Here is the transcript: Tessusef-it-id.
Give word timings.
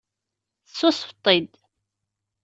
Tessusef-it-id. 0.65 1.51